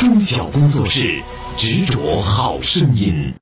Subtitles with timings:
[0.00, 1.20] 中小工作室
[1.58, 3.34] 执着好声音。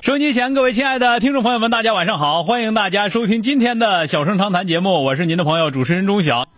[0.00, 2.42] 收音机前各位亲爱的听众朋友们，大家晚上好！
[2.42, 6.48] 欢迎大家收听今天的小声长谈节目，我是您的朋友主持人钟晓。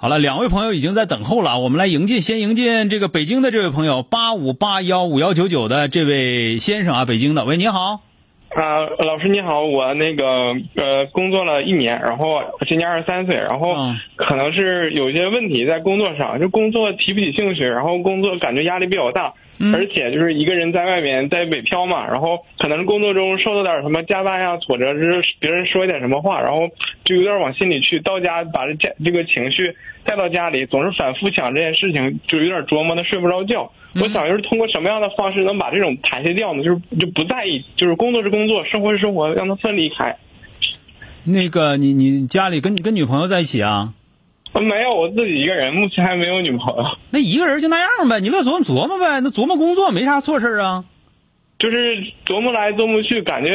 [0.00, 8.00] 好了，两位朋友已经在等候了，我们来迎进，先迎进这个北京的这位朋友八五八幺五幺九九的这位先生啊，北京的，喂，你好。
[8.50, 10.24] 啊，老师你好，我那个
[10.74, 13.74] 呃工作了一年，然后今年二十三岁，然后
[14.16, 19.34] 可能是有一些问题在工作上，就工作提不起兴趣，然后工作感觉压力比较大。
[19.74, 26.68] 而且就是一个人在外面在北漂嘛，然后可能工作中受到点什么加班呀、挫折，就是别人说一点什么话，然后
[27.04, 27.98] 就有点往心里去。
[28.00, 33.72] 到家把这家这个情绪带到家里，总是反复想这件事情，就有点琢磨的睡不着觉。
[33.94, 36.62] 我想就是通过什么样的方式能把这种排泄掉呢？
[36.62, 40.16] 就是就不在意，就是工作是工作，生活是生活，让它分离开。
[41.24, 43.92] 那个你你家里跟跟女朋友在一起啊？
[44.60, 46.84] 没有，我自己一个人，目前还没有女朋友。
[47.10, 50.84] 那一个人就那样呗，你乐琢磨琢磨呗，那琢磨工作没啥错事啊。
[51.58, 51.76] 就是
[52.26, 53.50] 琢磨来琢磨去，感觉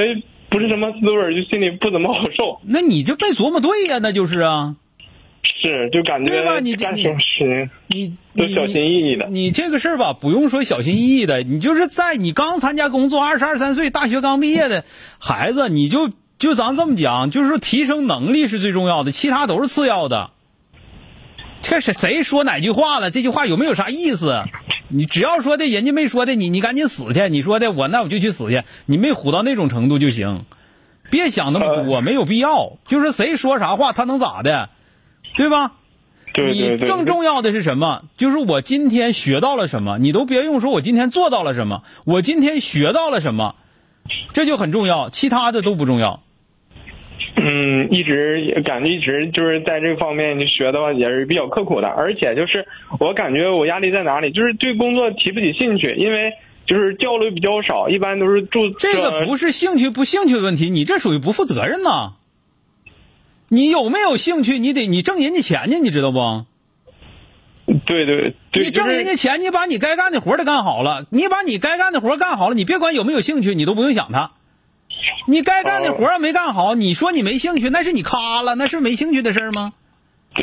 [0.49, 2.59] 不是什么滋味，就心里不怎么好受。
[2.65, 4.75] 那你就没琢磨对呀，那就是啊。
[5.61, 6.59] 是，就感觉对吧？
[6.59, 9.27] 你干什么事你都小心翼翼的。
[9.29, 14.83] 你这个事儿吧，不用说小心翼翼的，你就是在你刚参加工作，二十二三岁，大学刚毕业的
[15.19, 20.31] 孩子，你就就咱这么讲，就是说提升能力是最重要的，其他都是次要的。
[21.63, 23.09] 这是谁说哪句话了？
[23.09, 24.43] 这句话有没有啥意思？
[24.89, 27.29] 你只要说的，人家没说的，你你赶紧死去。
[27.29, 28.63] 你说的我那我就去死去。
[28.85, 30.45] 你没虎到那种程度就行，
[31.09, 32.73] 别想那么多，没有必要。
[32.85, 34.69] 就是谁说啥话，他能咋的，
[35.37, 35.71] 对吧？
[36.35, 38.03] 你更重要的是什么？
[38.17, 43.55] 就是我今天学到了什么，你都别用说我今天做到了什么，我今天学到了什么，
[44.33, 46.22] 这就很重要，其他的都不重要。
[47.45, 52.65] 嗯，一直感觉一直就是在这方面就学的话也是比较刻苦的，而且就是
[53.01, 56.31] 我感觉我压力在哪里，就是对工作提不起兴趣，因为
[56.65, 58.69] 就是交流比较少，一般都是住。
[58.69, 62.13] 这个不是兴趣不兴趣的问题，你这属于不负责任呐。
[63.49, 64.57] 你有没有兴趣？
[64.57, 66.45] 你得你挣人家钱去，你知道不？
[67.85, 74.31] 对对对，你挣人家钱，你把你该干的活得干好了，你把你该干的活干好了，你别管有没有兴趣，你都不用想他。
[75.27, 79.73] 你该干的活儿没干好，你说你没兴趣，那是你卡了，那是没兴趣的事儿吗？
[80.35, 80.41] 呃，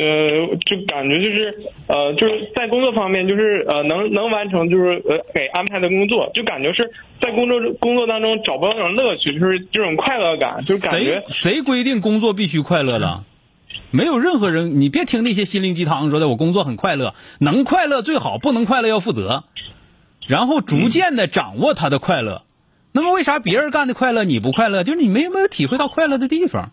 [0.65, 1.53] 就感觉就是
[1.87, 6.89] 呃，就是在工作方面，就是呃，能能完成就是呃给安排的工作，就感觉是
[7.21, 13.23] 在工作工作当中找不到那种乐趣，就是这种快乐感，就感觉谁谁规定工作必须快乐的？
[13.91, 19.43] 没有任何人，你别听那些心灵鸡汤说的，我工作很快乐，能快乐最好，不能快乐要负责，
[20.25, 22.43] 然后逐渐的掌握他的快乐。
[22.93, 24.83] 那么为啥别人干的快乐你不快乐？
[24.83, 26.71] 就是你没有没有体会到快乐的地方，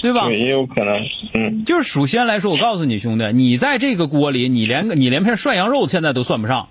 [0.00, 0.30] 对吧？
[0.30, 1.00] 也有可能，
[1.34, 1.64] 嗯。
[1.64, 6.68] 就是首先来说，我告诉你兄弟，你在这个锅里，你连个你连片涮羊肉现在都算不上。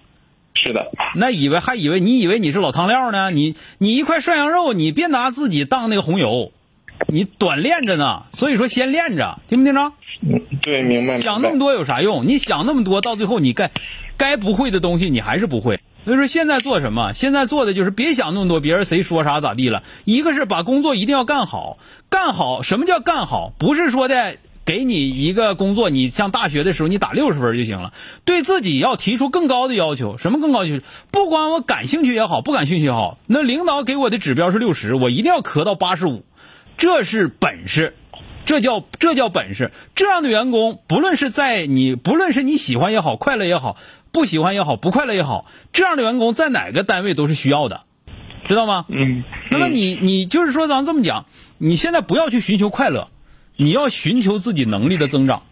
[0.54, 0.92] 是的。
[1.16, 3.32] 那以为还以为你以为你是老汤料呢？
[3.32, 6.52] 你你一块涮羊肉，你别拿自己当那个红油，
[7.08, 8.24] 你短练着呢。
[8.32, 9.92] 所以说先练着，听没听着？
[10.22, 11.18] 嗯，对，明白。
[11.18, 12.26] 想那么多有啥用？
[12.28, 13.72] 你想那么多，到最后你该
[14.18, 15.80] 该不会的东西，你还是不会。
[16.04, 17.14] 所以说现在做什么？
[17.14, 19.84] 现在做的就是别想那么多，别人谁说啥咋地了。
[20.04, 21.78] 一个是把工作一定要干好，
[22.10, 22.64] 干好。
[22.64, 23.54] 什么叫干好？
[23.60, 27.94] 不是说的给你一个工作，你像大学的时候你打六十分就行了。
[28.26, 30.18] 对自己要提出更高的要求。
[30.18, 30.84] 什么更高要求？
[31.12, 36.26] 不管我感兴趣也好，不感兴趣也好，那领导给我的指标是六十，我一定要磕到八十五，
[36.78, 37.96] 这是本事，
[38.44, 39.72] 这叫这叫本事。
[39.94, 43.78] 这样的员工，不论是在你，不论是你喜欢也好，快乐也好。
[44.12, 47.84] 不喜欢也好，不快乐也好，这样的员工在哪个单位都是需要的，
[48.46, 48.86] 知道吗？
[48.90, 49.24] 嗯。
[49.50, 51.26] 那么你你就是说，咱这么讲，
[51.58, 53.10] 你现在不要去寻求快乐，
[53.58, 55.44] 你要寻求自己能力的增长。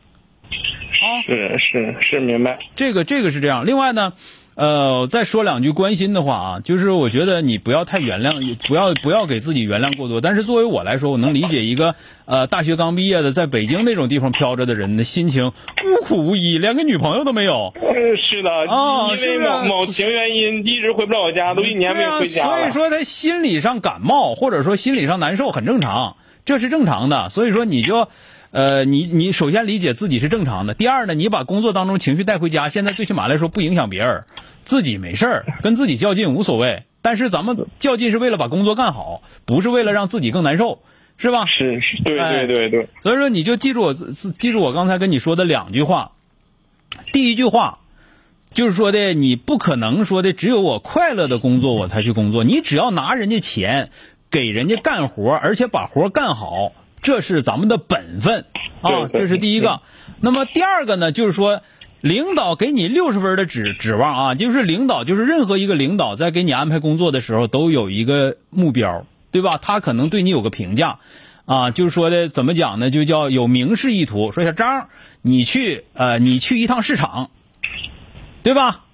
[1.01, 2.59] 啊，是是是，明白。
[2.75, 3.65] 这个这个是这样。
[3.65, 4.13] 另外呢，
[4.59, 10.19] 呃，再说两句关心的话啊，就是我觉得你不要太原谅，不要不要给自己原谅过多。
[10.19, 11.95] 但是作为我来说，我能理解一个
[12.25, 17.71] 呃大学刚毕业的在北京那种地方飘着的人的心情，孤苦无依，连个女朋友都没有。
[17.77, 22.57] 嗯，是的，啊，因为某某情原因一直回不了家，都一年没回家了。
[22.57, 27.29] 所以说他心理上感冒，或者说心理上难受，很正常，这是正常的。
[27.29, 28.09] 所以说你就。
[28.51, 30.73] 呃，你你首先理解自己是正常的。
[30.73, 34.23] 第二呢，你把工作当中情绪带回家，现在最起码来说不影响别人，
[34.63, 36.83] 自己没事儿，跟自己较劲无所谓。
[37.01, 40.79] 但是咱们较劲是为了把工作干好，不是为了让自己更难受，
[41.17, 41.45] 是吧？
[41.45, 42.87] 是是，对对对对。
[43.01, 46.11] 所以说，你就记住我记住我刚才跟你说的两句话。
[47.13, 47.79] 第一句话
[48.53, 53.91] 就是说的，你不可能说的只有我快乐的工作我才去工作，你只要拿人家钱，
[54.31, 56.73] 给人家干活，而且把活干好。
[57.01, 58.45] 这是咱们的本分
[58.81, 59.81] 啊，这是第一个。
[60.21, 61.61] 那么第二个呢，就是说，
[62.01, 69.57] 领导给你六十分的指指望啊，就是领导，就是任何一个领导在给你安排工作的时候，都有一个目标，对吧？
[69.57, 70.99] 他可能对你有个评价
[71.45, 72.89] 啊，就是说的怎么讲呢？
[72.89, 74.89] 就叫有明示意图，说小张，
[75.21, 77.29] 你去呃，你去一趟市场，
[78.43, 78.85] 对吧？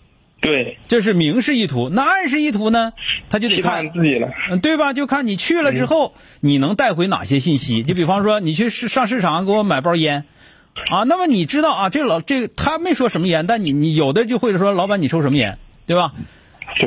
[0.45, 1.89] 对，这是明示意图。
[1.89, 2.93] 那暗示意图呢？
[3.31, 4.93] 他就得看自己了，嗯，对吧？
[4.93, 7.81] 就看你去了之后，你能带回哪些信息？
[7.81, 10.25] 就比方说，你去市上市场给我买包烟，
[10.91, 15.57] 啊，那么你知道啊，这老这他没说什么烟，但你你有的就会说，老板你抽什么烟，
[15.87, 16.13] 对吧？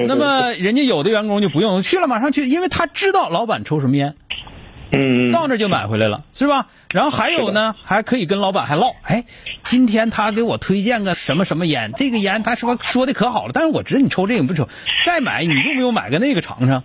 [0.06, 4.14] 那么人家有的员工就不用去了，马上去，因为他知道老板抽什么烟。
[4.90, 6.68] 嗯，到那就买回来了，是吧？
[6.88, 9.24] 然后还有呢，还可以跟老板还唠，哎，
[9.62, 14.66] 今天他给我推荐个什么什么烟，这个烟他说说的可好了，但是我知道你抽这个不抽，
[15.04, 16.84] 再买你用不用买个那个尝尝？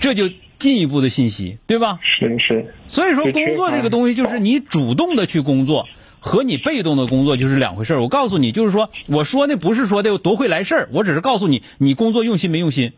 [0.00, 2.00] 这就进一步的信息，对吧？
[2.02, 2.74] 是是。
[2.88, 5.86] 所以说工作这个东西就是你主动的去工作
[6.18, 12.94] 和你被动的工作就是两回事我告诉你，就是说我说那不是说的多会来事儿，我只是告诉你你工作用心没用心。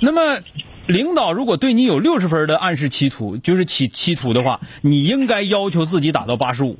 [0.00, 0.40] 那么。
[0.86, 6.78] 领导如果对你有六十分的暗示企图，就是企企图的话，你应该要求自己打到八十五。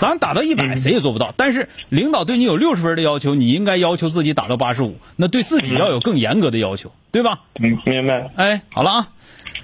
[0.00, 1.32] 咱打到一百，谁也做不到。
[1.36, 4.98] 但是领导对你有六十分的要求，你应该要求自己打到八十五。
[5.14, 7.40] 那对自己要有更严格的要求，对吧？
[7.60, 8.30] 嗯，明白。
[8.36, 9.08] 哎，好了啊。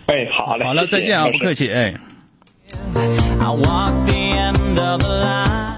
[0.07, 0.65] 哎，好嘞。
[0.65, 1.71] 好了，再见啊，不客气。
[1.71, 1.95] 哎。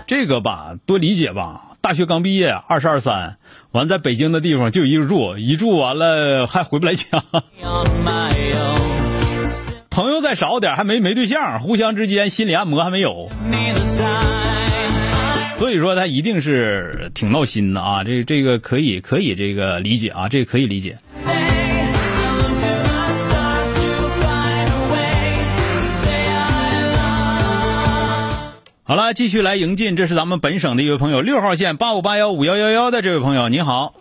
[0.06, 1.73] 这个吧，多理解吧。
[1.84, 3.36] 大学刚毕业，二十二三，
[3.70, 7.22] 完在北京的地方就一个住，一住完了还回不来家。
[9.90, 13.28] 朋友再少点，还没没对象，互相之间心理按摩还没有。
[15.56, 20.96] 所以说他一定是挺闹心的啊，这这个可以可以这个理解啊，这个可以理解。
[28.86, 33.94] 好了，继续来迎进，这是咱们本省的一位朋友，六号线八五八幺五幺幺幺的这位朋友，你好。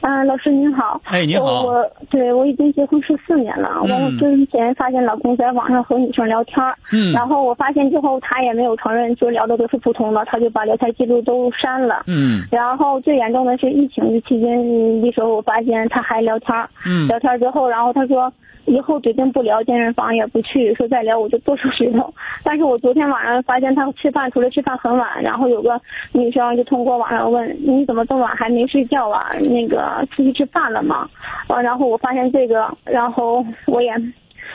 [0.00, 1.00] 啊，老师您好。
[1.04, 1.64] 哎，你好。
[1.64, 3.80] 我对我已经结婚十四年了。
[3.82, 3.88] 我
[4.18, 6.56] 之前发现老公在网上和女生聊天
[6.92, 7.12] 嗯。
[7.12, 12.02] 然后我发现之后，他也没有承认，就聊的都是普通的，他就把聊天记录都删了。
[12.06, 12.42] 嗯。
[12.50, 17.06] 然后最严重的是疫情期间的时候，我发现他还聊天嗯。
[17.08, 18.32] 聊天之后，然后他说。
[18.66, 20.74] 以后决定不聊健身房，也不去。
[20.74, 22.10] 说再聊我就剁手指头。
[22.42, 25.78] 但是我昨天晚上发现他吃饭，除了吃饭很晚，然后有个
[26.12, 29.28] 女生就通过网上问你怎么这么晚还没睡觉啊？
[29.50, 29.73] 那个
[30.10, 31.08] 出去吃饭了嘛？
[31.48, 33.92] 呃，然后我发现这个，然后我也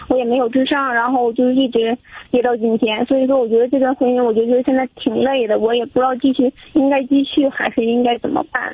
[0.07, 1.97] 我也没有智商，然后就一直
[2.31, 3.05] 憋到今天。
[3.05, 8.73] 所以说，我觉得这段婚姻，我就觉得现在挺累的，我也不知道继续应该继续还是应该怎么办。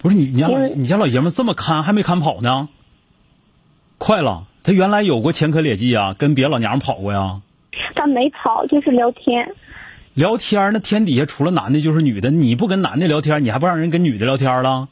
[0.00, 2.68] 不是你你家你家老爷们这么看还没看跑呢？
[3.98, 7.40] 快了，他原来有过前科劣迹啊，跟别老娘们跑过呀。
[7.96, 9.52] 他没跑，就是聊天。
[10.14, 14.88] 聊天那天底下除了男的就是女的，你不跟男的聊天，你还不让人跟女的聊天了？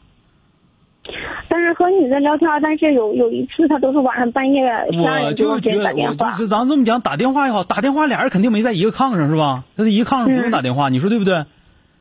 [1.77, 4.63] 和女的聊天，但是有有一次他都是晚上半夜
[4.95, 9.65] 我就觉得，我就咱这么讲，打电话也好，打电话俩人肯定没在一个炕上是吧？
[9.77, 11.45] 他在一个炕上不用打电话，你说对不对？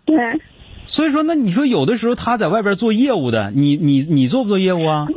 [0.06, 0.18] 对。
[0.86, 5.08] 所以说，那你说有的时候他在外边做业务的，你你你做不做业务啊？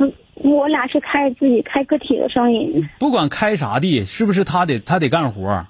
[0.41, 5.65] 我俩是开自己开个体的生意，不管开啥的，是不是他得他得干活？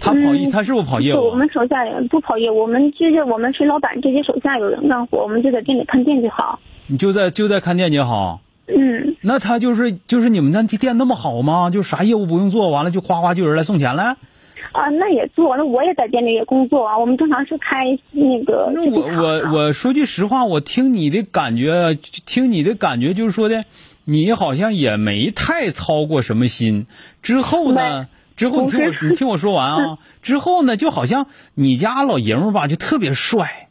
[0.00, 1.28] 他跑业，他是不是跑业务？
[1.28, 6.58] 我们手下人不跑业务，我们就是我们是老板，这些手下有人干活，我们就在店里看店就好。
[6.86, 8.40] 你就在就在看店就好。
[8.66, 9.16] 嗯。
[9.22, 11.70] 那他就是就是你们那店那么好吗？
[11.70, 14.16] 就啥业务不用做，完了就哗哗就有人来送钱了。
[14.72, 16.98] 啊，那也做，那我也在店里也工作啊。
[16.98, 18.70] 我们正常是开那个。
[18.74, 23.64] 那我我我说句实话，我听你的感觉，听你的感觉就是说的，
[24.04, 26.86] 你好像也没太操过什么心。
[27.22, 28.08] 之后呢？
[28.36, 29.98] 之后你听我你听我说完啊。
[30.22, 33.68] 之后呢，就好像你家老爷们吧，就特别帅，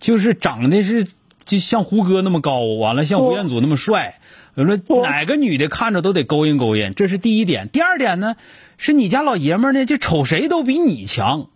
[0.00, 1.06] 就是长得是
[1.44, 4.18] 就像胡歌那么高，完了像吴彦祖那么帅。
[4.54, 7.68] 我说哪个女的看着都得勾引勾引，这是第一点。
[7.68, 8.36] 第二点呢，
[8.78, 11.48] 是你家老爷们呢，就瞅谁都比你强。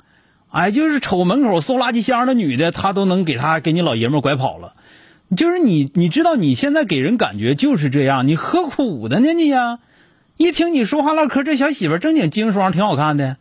[0.50, 4.74] 哎，就是瞅门口收垃圾箱的女的，他都能给他给你老爷们拐跑了。
[5.36, 9.78] 就是你，你知道你现在给人感觉就是这样，你何苦的呢你呀？
[10.40, 13.36] 一听你说话唠嗑，这小媳妇正经精双，挺好看的，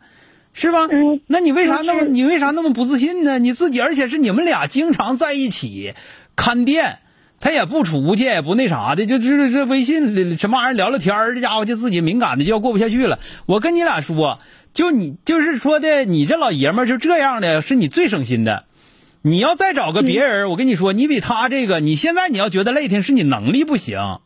[0.52, 0.86] 是吧？
[0.90, 1.22] 嗯。
[1.26, 3.38] 那你为啥那么你为啥那么不自信呢？
[3.38, 5.94] 你自己，而且是你们俩经常在一起
[6.36, 6.98] 看店，
[7.40, 13.18] 他也不出去，也不那啥的，就这这微信什么玩意儿聊聊天这家伙就自己敏感的就要过不下去了。
[13.46, 14.38] 我跟你俩说。
[14.72, 18.66] 就你就是说的，你这老爷们儿就这样的，是你最省心的。
[19.22, 24.20] 你要再找个别人，我跟你说，你比他这个，你现在你要觉得累挺，是你能力不行，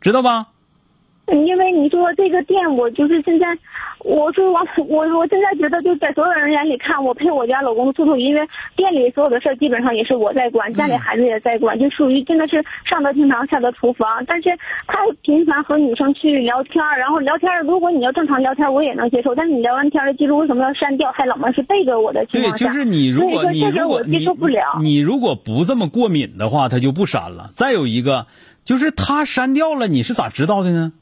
[0.00, 0.51] 知道吧？
[1.26, 3.46] 因为你说这个店，我就是现在。
[4.04, 8.40] 我说我我我现在觉得就在所有人眼里看我陪我家老公处处，因为
[8.74, 14.24] 店里所有的事基本上也是我在管，家里孩子也在管，就属于真的是上得厅堂下得厨房。
[14.26, 14.50] 但是
[14.88, 19.36] 他频繁和女生去聊天，然后聊天，如果你要正常聊天，我也能接受。
[19.36, 21.12] 但是你聊完天的记录为什么要删掉？
[21.12, 27.50] 还老么是背着我的情况下，对，就是你如果你如果接受不了，你如果不这么过敏的话，他就不删了。
[27.52, 28.26] 再有一个
[28.64, 30.92] 就是他删掉了，你是咋知道的呢？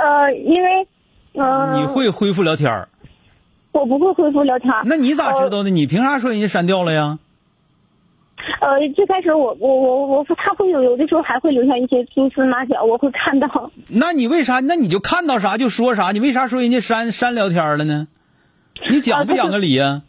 [0.00, 0.88] 呃，因为
[1.34, 1.80] 呃。
[1.80, 2.88] 你会恢复聊天儿？
[3.72, 4.82] 我不会恢复聊天儿。
[4.86, 5.70] 那你咋知道的？
[5.70, 7.18] 你凭啥说人家删掉了呀？
[8.60, 13.70] 呃，最开始我我我我他会有有的时候还会留下一些蛛丝马脚，我会看到。
[13.88, 14.60] 那你为啥？
[14.60, 16.12] 那你就看到啥就说啥？
[16.12, 18.08] 你为啥说人家删删聊天了呢？
[18.90, 20.02] 你讲不讲个理呀？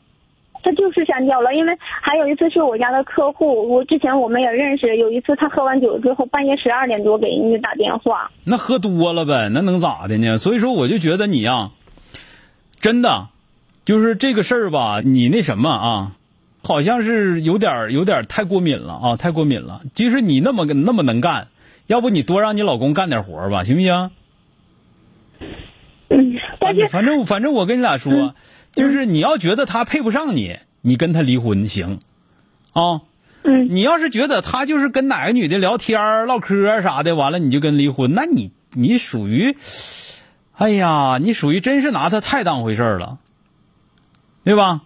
[0.61, 4.97] 他就是删掉了，因为还有一次是我家的客户，我之前我们也认识。
[4.97, 8.29] 有一次他喝完酒之后，半夜十二点多给人家打电话。
[8.43, 10.37] 那喝多了呗，那能咋的呢？
[10.37, 11.71] 所以说我就觉得你呀，
[12.81, 13.27] 真的，
[13.85, 16.11] 就是这个事儿吧，你那什么啊，
[16.63, 19.81] 好像是有点有点太过敏了啊，太过敏了。
[19.93, 21.47] 即使你那么那么能干，
[21.87, 24.11] 要不你多让你老公干点活吧，行不行？
[26.09, 28.33] 嗯，但是反正反正我跟你俩说。
[28.79, 29.05] 就是。
[29.05, 31.99] 你要觉得他配不上你，你跟他离婚行，
[32.73, 33.01] 啊，
[33.43, 39.55] 嗯，你要是觉得他就是跟哪个女的聊天唠嗑啥的，完了你就跟离婚，那你你属于，
[40.53, 43.17] 哎呀，你属于真是拿他太当回事了，
[44.43, 44.81] 对吧？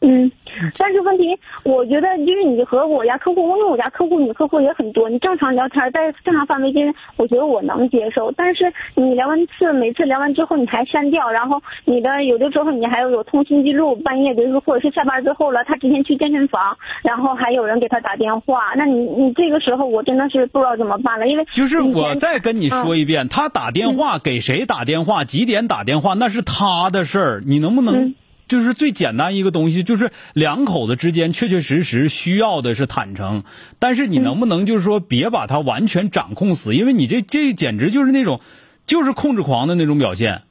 [0.00, 0.30] 嗯。
[0.78, 8.32] 但是问题，我觉得就是你和我家客户，因为我家客户女客户也很多，你正常聊天在正常范围内，我觉得我能接受。
[8.32, 28.14] 但是你聊完次，每次聊完之后你还删掉，然后你的有的时候你还要有通讯记录，半夜的时候或者是下班之后了，他之前去健身房，然后还有人给他打电话，那你你这个时候我真的是不知道怎么办了，因为就是我再跟你说一遍，他打电话给谁打电话，几点打电话，那是他的事儿，你能不能？
[28.46, 33.44] 就是最简单一个东西，就是两口子之间确确实实需要的是坦诚，
[33.78, 36.74] 但是你能不能就是说别把它完全掌控死？
[36.74, 38.40] 因为你这这简直就是那种
[38.86, 40.42] 就是控制狂的那种表现，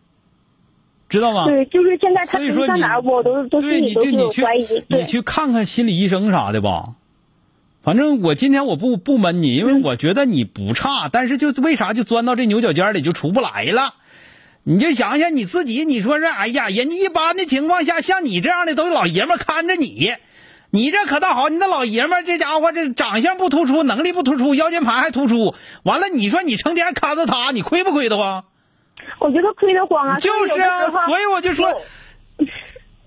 [1.08, 1.46] 知道吗？
[1.46, 4.44] 对，就是现在他上哪我都都对你就你去
[4.88, 6.96] 你去看看心理医生啥的吧。
[7.84, 13.94] 反正我今天我不不闷你，因为我觉得你不差，但是就为啥就钻到这牛角尖里就出不来了？
[14.64, 20.14] 你就想想你自己，你说是，哎呀，人家一般的情况下，像你这样的都有老爷们看着你，
[20.72, 25.54] 你这可倒好，你那老爷们这家伙这长相不突出，能力不突出，腰间盘还突出，
[25.84, 28.46] 完了你说你成天看着他，你亏不亏得慌？
[29.20, 30.20] 我觉得亏得慌啊！
[30.20, 31.82] 就是啊，所以我就说，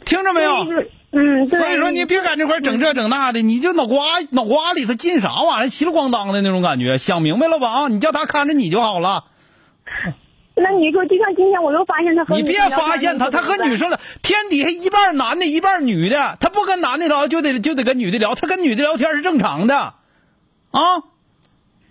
[0.04, 0.66] 听着没有？
[1.12, 7.70] 嗯，所以说你别搁这块整这整那的，你就脑瓜脑瓜里头进啥玩意儿，稀里咣当的那种感觉，想明白了吧？
[7.70, 9.24] 啊，你叫他看着你就好了。
[10.58, 19.92] 那你说，就像今天我又发现他和你别发现他，他和女生了，天底下一半男的，一半女的，他不跟男的聊，就得就得跟女的聊，他跟女的聊天是正常的，
[20.70, 20.80] 啊，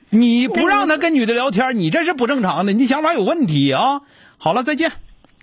[0.10, 4.02] 你不让他跟女的聊天，你这是不正常的，你想法有问题啊！
[4.40, 4.92] 好了，再见，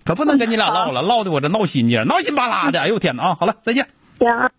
[0.05, 3.37] 可不能跟你俩唠了，唠的我这闹心劲，闹心巴拉的，哎呦天哪啊！
[3.38, 3.87] 好了，再见。
[4.19, 4.50] 行。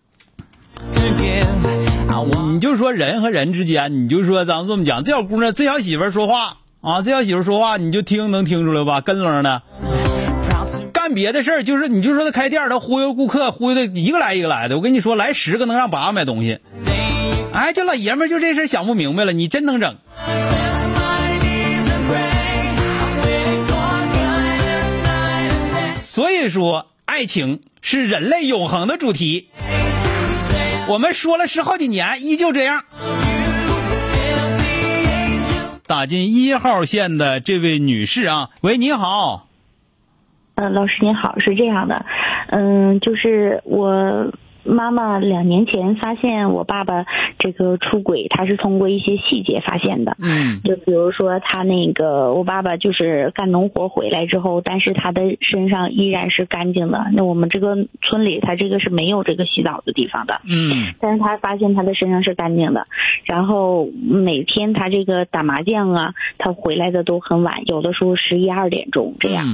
[2.54, 6.56] 你就说人和人之间，你就说咱们这么讲，这小姑娘，这小媳妇说话。
[6.84, 9.00] 啊，这小媳妇说话你就听能听出来吧？
[9.00, 9.62] 跟楞的，
[10.92, 14.76] 干别的事儿就是你就说他开店，他忽悠顾客，忽悠的一个来一个来的。
[14.76, 16.58] 我跟你说，来十个能让八个买东西。
[17.54, 19.96] 哎，这老爷们儿就这事想不明白了，你真能整。
[25.98, 29.48] 所以说，爱情是人类永恒的主题。
[30.86, 32.84] 我们说了十好几年，依旧这样。
[35.86, 39.48] 打进一号线的这位女士啊，喂，你好。
[40.54, 42.06] 嗯，老师您好，是这样的，
[42.48, 44.32] 嗯，就是我
[44.64, 47.04] 妈妈两年前发现我爸爸
[47.38, 50.16] 这个出轨，他是通过一些细节发现的。
[50.20, 57.06] 嗯，就比如说他那个我爸爸就是干农活回来之后，但是他的身上依然是干净的。
[57.12, 60.40] 那我们这个村里他这个是没有这个洗澡的地方的。
[60.44, 62.86] 嗯，但是他发现他的身上是干净的，
[63.24, 69.46] 然后每天他这个打麻将啊，他回来的都很晚，有的时候十一二点钟这样。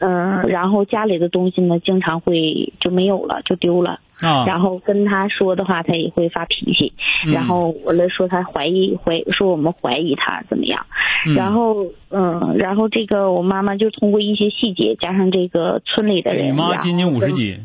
[0.00, 3.98] 嗯，然后家里的东西呢，经常会就没有了，就丢了。
[4.20, 6.92] 啊，然后跟他说的话，他也会发脾气。
[7.32, 10.84] 然后我来说他怀疑怀说我们怀疑他怎么样。
[11.36, 17.58] 然后嗯，然后这个我妈妈就通过一些细节，加上这个村里的人，你妈今年五十几？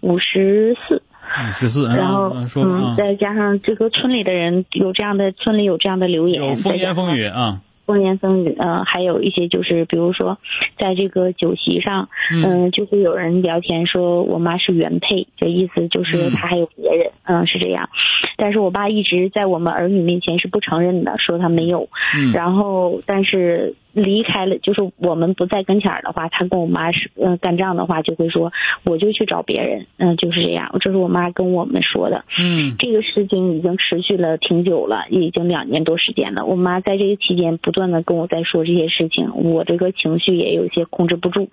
[0.00, 1.02] 五十四。
[1.48, 1.86] 五十四。
[1.88, 7.60] 然后嗯，再加上这个村里的人有这样的村里有这样的留言，有风言风语啊。
[7.88, 10.36] 风言风语，嗯，还有一些就是，比如说，
[10.78, 17.88] 在这个酒席上，嗯，就会有人聊天说我妈是原配，这意思就是她还有别人，嗯，是这样。
[18.36, 21.88] 但是我爸一直在我们儿女面前是不承认的，说他没有。
[22.18, 22.30] 嗯。
[22.32, 23.74] 然后，但是。
[23.92, 28.52] 离开了，就是我们不在跟前儿的话，他跟我妈是嗯干仗的话，就会说
[28.84, 30.74] 我就去找别人，嗯就是这样。
[30.80, 32.24] 这是我妈跟我们说的。
[32.38, 36.44] 嗯，这个事情已经持续了挺久了，已经两年多时间了。
[36.44, 41.48] 我妈在这个期间不断的跟我在说这些事情，我这个情绪也有些控制不住，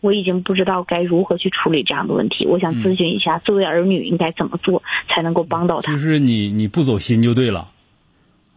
[0.00, 2.46] 我已经不知道该如何去处理这样的问题。
[2.46, 5.92] 我想咨询一下，作为儿女应该怎么做才能够帮到他？
[5.92, 7.68] 就是你你不走心就对了，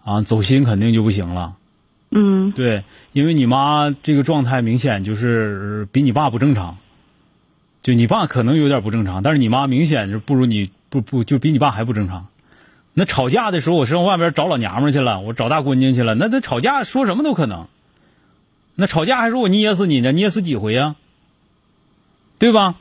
[0.05, 1.55] 啊，走心肯定就不行了。
[2.15, 6.77] 嗯，对，因为你妈这个状态明显就是比你爸不正常，
[7.81, 12.27] 就你爸可能有点不正常，但是你妈明显就不如你不不就比你爸还不正常。
[12.93, 17.65] 那吵架的时候，我上外边找老娘们去了，我找大姑娘去了，那那吵架说什么都可能。
[18.75, 20.95] 那吵架还说我捏死你呢，捏死几回呀？
[22.37, 22.75] 对吧？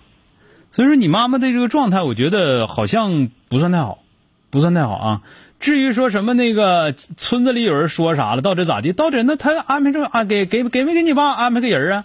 [0.72, 4.02] 所以说你妈妈的这个状态，我觉得好像不算太好，
[4.50, 5.22] 不算太好啊。
[5.62, 8.92] 至于说什么那个村子里有人说啥了，到底咋地？
[8.92, 12.04] 到底那他安排这啊给给给没给你爸安排个人啊？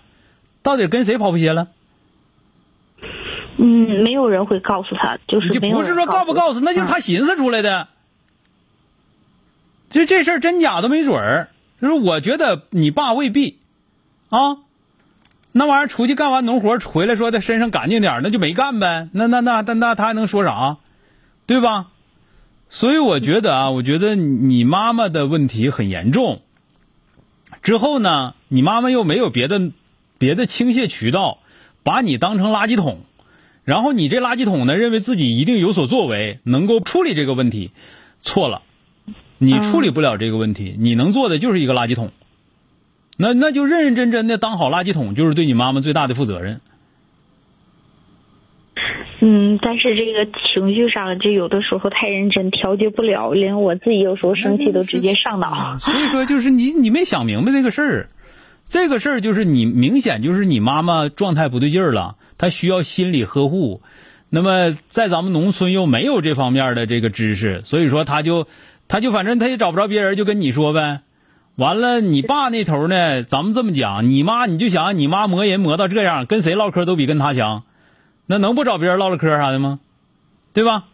[0.61, 1.67] 到底跟谁跑不鞋了？
[3.57, 7.87] 嗯，没有人会告诉他，就是就不是说告不告诉，那就是他寻思出来的。
[9.89, 11.49] 就这事儿真假都没准儿。
[11.81, 13.59] 就是我觉得你爸未必
[14.29, 14.57] 啊，
[15.51, 19.09] 那玩意儿出去干完农活回来，说他身上干净点那就没干呗。
[19.13, 20.77] 那那那那那他还能说啥？
[21.47, 21.87] 对吧？
[22.69, 26.41] 所以我觉得啊，我觉得你妈妈的问题很严重。
[27.63, 29.71] 之后呢，你妈妈又没有别的
[30.17, 31.39] 别的倾泻渠道，
[31.83, 32.99] 把你当成垃圾桶，
[33.63, 37.71] 然后你这垃圾桶呢，认为自己一定有所作为，能够处理这个问题，
[38.21, 38.61] 错了，
[39.37, 42.11] 你处理不了这个问题，你能做的就是一个垃圾桶。
[43.17, 46.61] 那那就认认真真的当好垃圾桶，就是对你妈妈最大的负责任。
[49.19, 55.77] 嗯，但是这个情绪上，就有的时候太认真，调节不了，连我自己有时候生气都直接上脑。
[55.79, 58.09] 所以说，就是你你没想明白这个事儿，
[58.67, 63.81] 这个事儿就是你明显就是你妈妈状态不对劲儿了，她需要心理呵护。
[64.29, 68.45] 那么在咱们农村又没有这方面的这个知识，所以说他就
[68.87, 70.99] 他就反正他也找不着别人，就跟你说呗。
[71.55, 73.23] 完了，你爸那头呢？
[73.23, 77.63] 咱们这么讲，你妈你就想你妈磨人磨到这样，跟谁唠嗑都比跟他强。
[78.27, 79.79] 那能不找别人唠唠嗑啥的吗？
[80.53, 80.85] 对吧？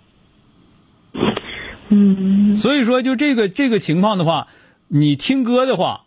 [1.90, 2.56] 嗯。
[2.56, 4.48] 所以说，就这个这个情况的话，
[4.88, 6.04] 你听哥的话，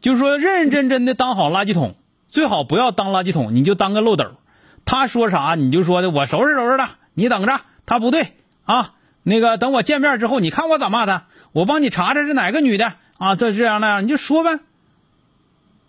[0.00, 1.94] 就是说认认真真的当好垃圾桶，
[2.28, 4.24] 最好不要当垃圾桶，你就当个漏斗。
[4.84, 8.32] 他说啥你就说的，我收拾收拾了，你等着，他不对
[8.64, 8.94] 啊。
[9.22, 13.36] 那个等我见面之后，你看我咋骂他，我帮你查查是哪个女的啊？
[13.36, 14.58] 这这样那样，你就说呗。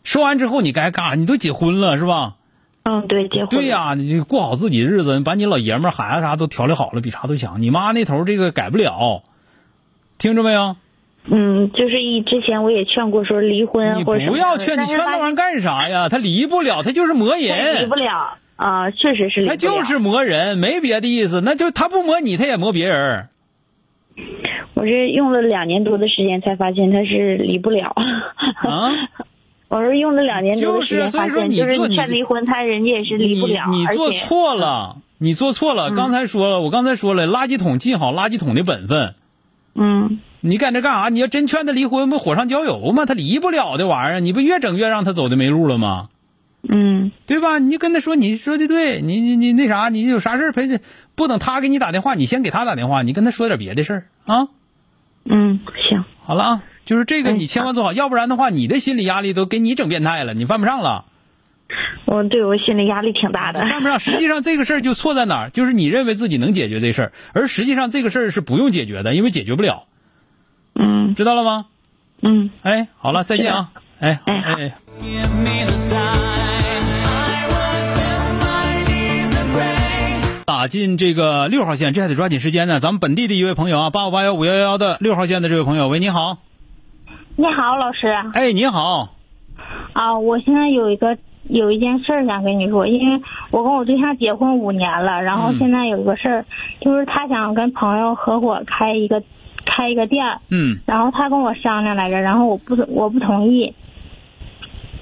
[0.03, 1.15] 说完之后，你该干啥？
[1.15, 2.35] 你都结婚了是吧？
[2.83, 7.61] 嗯，对，结婚对呀，你就过好自己日子，把你老爷们儿、孩子啥都调理好了，比啥都强。
[7.61, 9.23] 你妈那头这个改不了，
[10.17, 10.75] 听着没有？
[11.25, 16.09] 嗯，就是一之前我也劝过说离婚，你不要劝，你劝那玩意儿干啥呀？
[16.09, 17.81] 他离不了，他就是磨人。
[17.81, 19.45] 离不了啊，确实是。
[19.45, 23.29] 他就是磨人，没别的意思，那就他不磨你，他也磨别人。
[24.73, 27.95] 我这用了两年多的时间，才发现他是离不了。
[27.95, 28.91] 啊。
[29.73, 33.69] 我是用了两年多的时间发现，就是你劝离婚，他人家也是离不了。
[33.71, 35.89] 你做错了，你做错了。
[35.89, 39.15] 刚才说了，我刚才说了，垃圾桶尽好垃圾桶的本分。
[39.73, 40.19] 嗯。
[40.41, 41.09] 你搁这干啥？
[41.09, 43.07] 你要真劝他离婚，不火上浇油吗？
[43.07, 46.09] 他离不了的玩意儿，你不越整越让他走的没路了吗？
[46.69, 47.11] 嗯。
[47.25, 47.57] 对吧？
[47.57, 50.81] 你就跟他说，你说的对，你你你那啥，你有啥事陪着，
[51.15, 54.49] 不等他给你打电话，你先给他打电话，你跟他说点别的事儿啊。
[55.25, 56.03] 嗯，行。
[56.21, 56.63] 好了啊。
[56.85, 61.05] 就是这个，你千万做好，要不然的话，你的心理压力都给你整变态了，你犯不上了。
[62.05, 63.61] 我我对我心理压力挺大的。
[63.61, 63.99] 犯不上？
[63.99, 65.49] 实际上这个事儿就错在哪儿？
[65.49, 69.85] 就是你认为自己能解决这事儿，而实际上这个事儿是不用解决的，因为解决不了。
[70.75, 71.65] 嗯，知道了吗？
[72.21, 72.51] 嗯。
[72.61, 73.71] 哎，好了，再见啊！
[73.99, 74.73] 哎哎哎。
[80.45, 82.79] 打进这个六号线，这还得抓紧时间呢。
[82.79, 86.37] 咱们本地的一位朋友啊，八五八幺五幺幺的六号线的这位朋友，喂，你好。
[87.35, 88.07] 你好，老师。
[88.33, 89.09] 哎，你好。
[89.93, 91.17] 啊，我现在有一个
[91.49, 96.45] 有一件事想跟你说，因为我跟我对象结婚五年了，然后现在有一个事儿，
[96.79, 99.23] 就是他想跟朋友合伙开一个
[99.65, 100.23] 开一个店。
[100.49, 100.77] 嗯。
[100.85, 103.73] 然后他跟我商量来着，然后我不我不同意。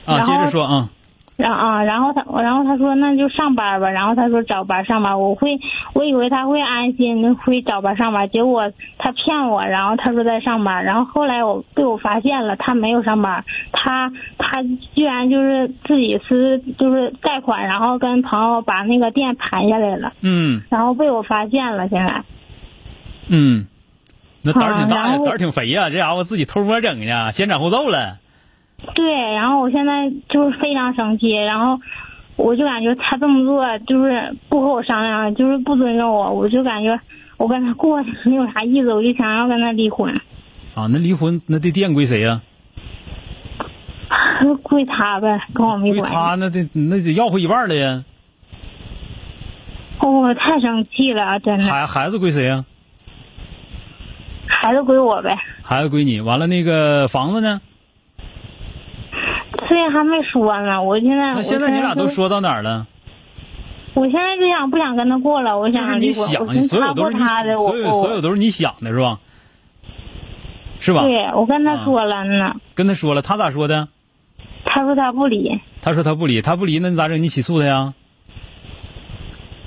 [0.06, 0.89] 啊，接着说啊。
[1.38, 3.89] 然啊，然后他，然后他说那就上班吧。
[3.89, 5.60] 然后他说找班上班，我会，
[5.94, 9.65] 我以为他会安心会找班上班，结果他骗我。
[9.65, 14.62] 然后他说在上班，然后后来我被我发现了，他没有上班，他他
[14.94, 20.13] 居然就是自己是就是贷款，然后跟朋友把那个店盘下来了。
[20.22, 20.62] 嗯。
[20.70, 22.24] 然后被我发现了，现在。
[23.30, 23.65] 嗯，
[24.44, 28.20] 那胆儿挺大呀，胆儿挺肥呀，这家伙自己偷摸整呢，先斩后奏了。
[28.96, 31.80] 对，然后我现在就是非常生气，然后
[32.36, 37.00] 我就感觉他这么做就是不和我商量，就是不尊重我，我就感觉
[37.38, 40.13] 我跟他过没有啥意思，我就想要跟他离婚。
[40.76, 42.41] 啊，那离婚那这店归谁呀？
[44.63, 46.02] 归他呗，跟我没关系。
[46.02, 48.04] 归他那得那得要回一半了呀。
[50.00, 51.63] 我太生气了，真的。
[51.63, 52.65] 孩孩子归谁呀？
[54.48, 55.38] 孩子归我呗。
[55.62, 57.62] 孩子归你，完了那个房子呢？
[59.71, 62.88] 这还没说呢，我现在那现在你俩都说到哪儿了？
[63.93, 69.19] 我现在就想不想跟他过了，我想你想，所有都是你所有所有都是你想的是吧？
[70.81, 71.03] 是吧？
[71.03, 72.55] 对，我跟他说了呢。
[72.75, 73.88] 跟他说了，他咋说的？
[74.65, 75.62] 他说他不离。
[75.81, 77.23] 他说他不离，他不离，那你咋整？
[77.23, 77.93] 你起诉他呀？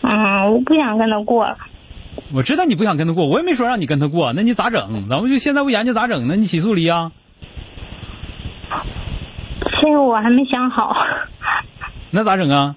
[0.02, 1.56] 嗯，我不想跟他过。
[2.34, 5.08] 我知道你不想跟他过，我也没说让你跟他过，那你咋整？
[5.08, 6.36] 咱们就现在不研究咋整呢？
[6.36, 7.12] 你起诉离啊？
[9.84, 10.96] 这个我还没想好，
[12.10, 12.74] 那咋整啊？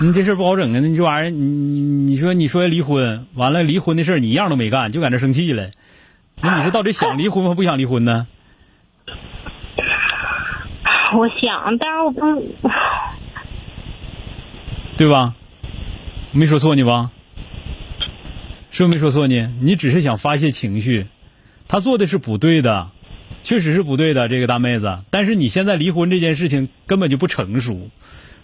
[0.00, 0.80] 你这事不好整啊！
[0.82, 5.70] 那你这玩意儿，你你说你说离婚，完了离婚的事你一样都没干，就搁那生气了。
[6.42, 8.26] 那你是到底想离婚还不想离婚呢？
[11.16, 12.20] 我想，但是我不，
[14.96, 15.36] 对吧？
[16.32, 17.12] 没说错你吧？
[18.70, 19.48] 是不是没说错你？
[19.62, 21.06] 你只是想发泄情绪，
[21.68, 22.90] 他做的是不对的。
[23.48, 24.98] 确实是不对的，这个大妹子。
[25.08, 27.88] 但是你现在离婚这件事情根本就不成熟，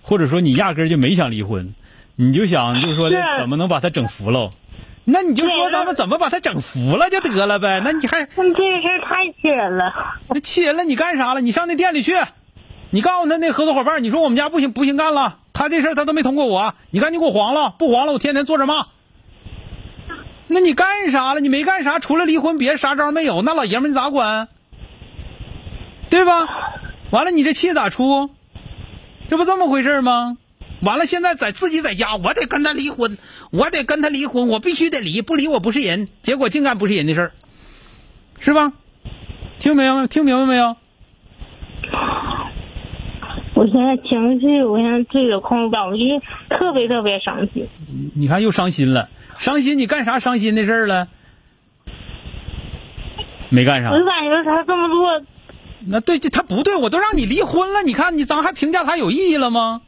[0.01, 1.75] 或者说你压根就没想离婚，
[2.17, 4.51] 你就想就是说怎么能把他整服了？
[5.05, 7.81] 那你就说咱们怎么把他整服了就得了呗？
[7.85, 9.93] 那你还那这事太气人了。
[10.31, 11.43] 那气人了，你干啥了？
[11.43, 12.15] 你上那店里去，
[12.89, 18.87] 你告诉他那合作伙伴，你说我们家不行不行干了，他这事他都没通过我，你赶紧给我黄了，不黄了我天天坐着骂。
[20.47, 21.41] 那你干啥了？
[21.41, 23.43] 你没干啥，除了离婚别啥招没有。
[23.43, 24.49] 那老爷们你咋管？
[26.15, 26.47] 对吧？
[27.11, 28.31] 完了，你这气咋出？
[29.29, 30.37] 这不这么回事吗？
[30.81, 33.19] 完了，现在在自己在家，我得跟他离婚，
[33.51, 36.07] 我得跟他离婚，我必须得离，不离我不是人。
[36.21, 37.33] 结果净干不是人的事儿，
[38.39, 38.73] 是吧？
[39.59, 40.07] 听明白？
[40.07, 40.77] 听明白没有？
[43.57, 47.67] 我现在情绪，我现在自己控制不了，我就特别特别伤心。
[48.15, 51.09] 你看又伤心了，伤心你干啥伤心的事儿了？
[53.49, 53.91] 没干啥。
[53.91, 55.27] 我就感觉他这么做。
[55.87, 59.83] 那对，这他不对，我都让你离婚了，你看你咱还评价他有意义了吗？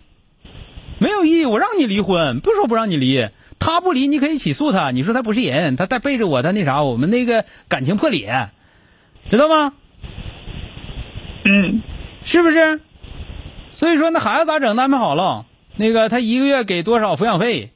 [0.99, 3.29] 没有意义，我让你离婚，不说不让你离，
[3.59, 8.51] 他不离，你可以起诉他，你说他不是人，他带背着我，他那啥，我们那个感情破裂，
[9.31, 9.75] 知道吗？
[11.45, 11.83] 嗯，
[12.25, 12.81] 是不是？
[13.71, 14.77] 所以说那孩子咋整？
[14.77, 15.45] 安排好了，
[15.77, 17.73] 那个他一个月给多少抚养费，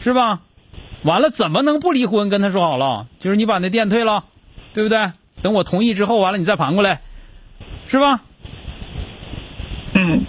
[0.00, 0.40] 是吧？
[1.02, 2.30] 完了怎么能不离婚？
[2.30, 4.24] 跟他说好了，就是你把那店退了，
[4.72, 5.12] 对不对？
[5.42, 7.02] 等我同意之后，完了你再盘过来。
[7.86, 8.22] 是吧？
[9.94, 10.26] 嗯，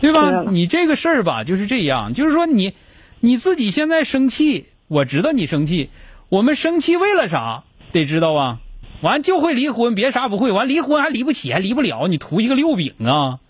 [0.00, 0.44] 对吧？
[0.50, 2.74] 你这个事儿吧，就是这样，就是说你
[3.20, 5.90] 你自己现在生气，我知道你生气，
[6.28, 7.64] 我们生气为了啥？
[7.92, 8.58] 得知道啊。
[9.00, 10.52] 完就会离婚，别啥不会。
[10.52, 13.40] 完离婚还离不起，还离不了，你图一个六饼啊？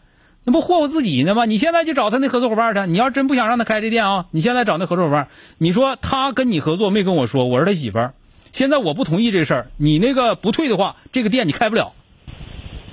[0.45, 1.45] 那不霍霍自己呢吗？
[1.45, 2.91] 你现在就找他那合作伙伴去。
[2.91, 8.15] 你要真不想让他开这店啊，你现在找那合作伙伴，你说他跟你合作没跟我说，我是他媳妇儿，
[8.51, 11.93] 现在我不同意这事儿，你那个不退的话，这个店你开不了。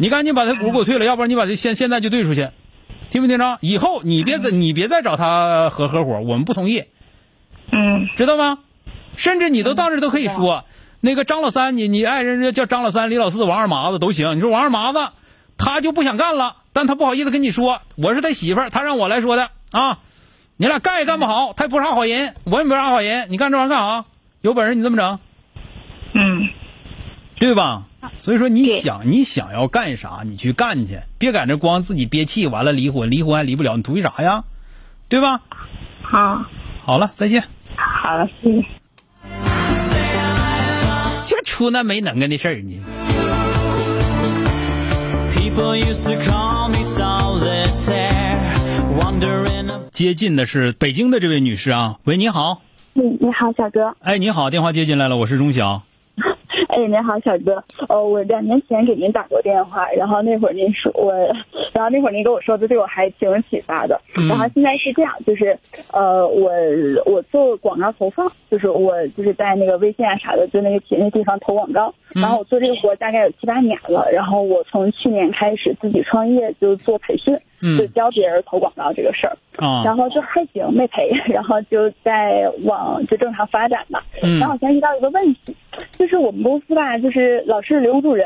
[0.01, 2.49] 你赶紧把他股给我退了，要不然你把这现现在就兑出去，
[3.09, 3.57] 听没听着？
[3.59, 6.85] 以后你别再你别再找他合合伙，我们不同意。
[7.71, 8.59] 嗯，知道吗？
[9.17, 10.63] 甚至你都到这都可以说，
[11.01, 14.37] 那个张老三，你你爱人叫张老三、李老四、王二麻子都行。
[14.37, 15.09] 你说王二麻子
[15.57, 19.99] 他就不想干了，但他不好意思跟你说，我是他媳妇儿，他让我来说的啊。
[20.55, 24.05] 你俩干也干不好，他也不是啥好人，我也没啥好人，你干这玩意儿干啥？
[24.41, 25.19] 有本事你这么整，
[26.13, 26.47] 嗯，
[27.39, 27.83] 对吧？
[28.17, 34.43] 所以说你想你想要干啥，你去干去，别在那光自己憋气，完了离婚，离婚还离不了，你图啥呀？
[35.07, 35.41] 对吧？
[36.01, 36.45] 好，
[36.83, 37.43] 好了，再见。
[37.75, 38.65] 好了，谢谢。
[41.25, 42.79] 就出那没能耐的事儿呢。
[49.91, 52.61] 接近的是北京的这位女士啊，喂，你好。
[52.93, 53.95] 嗯，你好，小哥。
[53.99, 55.83] 哎，你好，电话接进来了，我是钟晓。
[56.79, 57.61] 哎，您好，小哥。
[57.89, 61.11] 呃，我两年前给您打过电话，然后那会儿您说我，
[61.73, 63.99] 然后那会儿您跟我说的对我还挺有启发的。
[64.29, 65.57] 然后现在是这样，就是
[65.91, 66.49] 呃，我
[67.05, 71.93] 我做广告投放，就是我就是在那个微信啊啥的，就那个那地方投广告。
[72.15, 74.07] 然后我做这个活大概有七八年了。
[74.13, 77.37] 然后我从去年开始自己创业，就做培训，
[77.77, 79.35] 就教别人投广告这个事儿。
[79.57, 79.83] 啊。
[79.83, 84.03] 然后就还行，没赔， 然后就在往就正常发展吧。
[84.21, 84.39] 嗯。
[84.39, 85.55] 然后我现在遇到一个问题，
[85.97, 88.25] 就是我们公司吧，就是老是留不住人。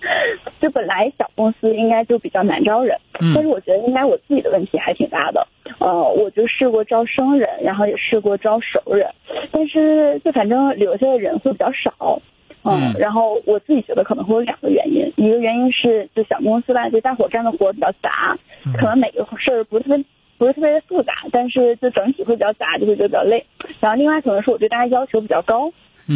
[0.62, 2.96] 就本来小公司应该就比较难招人，
[3.34, 5.46] 但是我觉得应该我自己的问题还挺大的。
[5.78, 9.06] 呃，我就试过招生人，然后也试过招熟人，
[9.52, 12.18] 但是就反正留下的人会比较少。
[12.64, 18.34] 嗯，然后我自己觉得可能会有两个原因，一个原因是就小公司吧，就大伙干的活比较杂，
[18.78, 20.04] 可能每个事儿不是特别
[20.40, 23.44] 不是特别的复杂，但是就整体会比较杂，就会觉得比较累。
[23.78, 25.70] 然后另外可能是我对大家要求比较高。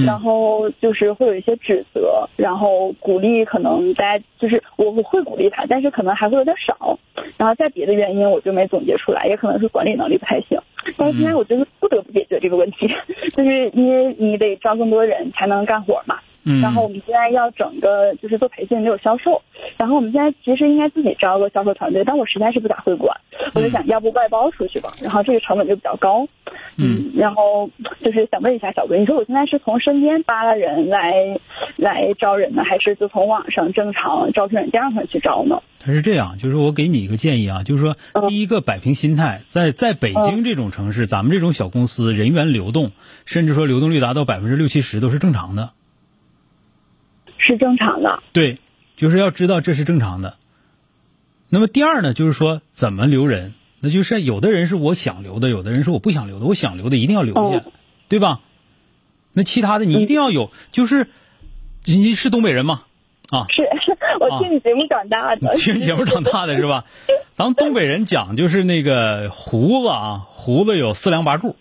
[0.05, 6.99] 然后就是会有一些指责，然后鼓励可能大家就是我我会鼓励他，但是可能还会有点少。
[7.37, 10.59] 然后再别的原因我就没总结出来，也可能是管理能力不太行。
[10.97, 12.89] 但是现在我就是不得不解决这个问题，
[13.31, 16.19] 就是因为你得招更多人才能干活嘛。
[16.45, 16.61] 嗯。
[16.61, 19.43] 然后我们现在要整个就是做培训没有销售，
[19.77, 23.17] 然后我们现在其实应该自己招个销售团队，但我实在是不咋会管，
[23.55, 26.27] 我就想要不外包出去吧，然后这个成本就比较高。
[26.77, 27.71] 嗯，然后
[28.03, 31.13] 就是想问一下小哥，你说我现在是从身边扒拉人来
[31.77, 35.61] 来招人呢，还是就从网上正常招聘软件上去招呢？
[35.81, 37.97] 他是这样，就是我给你一个建议啊，就是说
[38.29, 42.91] 第一个摆平心态，在在北京这种城市，咱们这种小公司人员流动，
[43.25, 45.71] 甚至说流动率达到百分之六七十都是正常的，
[47.47, 48.23] 是正常的。
[48.33, 48.59] 对，
[48.97, 50.37] 就是要知道这是正常的。
[51.49, 53.53] 那么第二呢，就是说怎么留人。
[53.81, 56.47] 那就是有的人是我想留的，有的人是我不想留的。
[56.47, 57.63] 我想留的一定要留下，
[58.09, 58.41] 对吧？
[59.35, 61.09] 那其他的你一定要有，就是
[61.85, 62.85] 你是东北人吗？
[63.31, 63.63] 啊，是
[64.21, 66.87] 我听你节目长大的， 听节目长大的是吧？
[67.35, 71.57] 咱们东北人讲就是那个胡子啊，胡子有四梁八柱。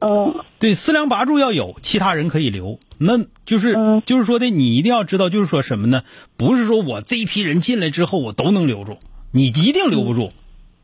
[0.00, 2.78] 嗯，对，四梁八柱要有，其他人可以留。
[2.98, 6.02] 那就是就是说的，你一定要知道，就是说什么呢？
[6.36, 8.98] 不是说我这一批人进来之后我都能留住，
[9.30, 10.32] 你一定留不住。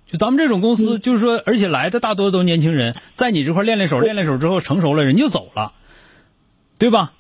[0.07, 5.73] 就咱们这种公司，就是说，而且来的大多都年轻人，在你这块练练手，练练手之后成熟了，人就走了，
[6.79, 7.13] 对吧？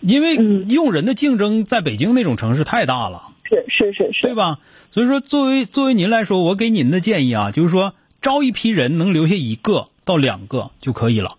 [0.00, 4.58] 因为用人的竞争在北京那种城市太大了，是是是是，对吧？
[4.90, 11.36] 所以说，作为作为您来说，我给您的建议啊，就是说，招一批人能留下一个到两个就可以了。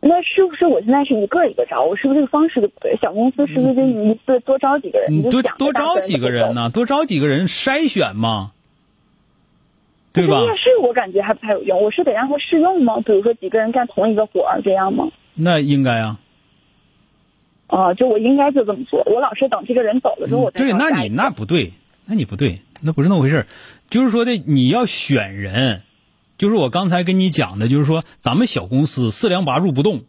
[0.00, 1.82] 那是不是我现在是一个一个招？
[1.82, 2.96] 我是不是这个方式就不对？
[3.02, 5.12] 小公司是不是就一次多招几个人？
[5.12, 6.70] 你多多招几个人呢？
[6.70, 8.52] 多招几个人筛选嘛。
[10.12, 10.40] 对吧？
[10.40, 12.98] 面试我感觉还不太有用，我是得让他试用吗？
[13.04, 15.08] 比如说几个人干同一个活儿这样吗？
[15.34, 16.18] 那应该啊。
[17.66, 19.02] 啊，就我应该就这么做。
[19.06, 20.60] 我老是等这个人走了之后，我再。
[20.60, 21.72] 对，那你那不对，
[22.06, 23.44] 那你不对，那不是那么回事
[23.90, 25.82] 就是说的，你要选人，
[26.38, 30.04] 就是我刚才跟你讲的，就是说咱们小公司四梁八柱不动，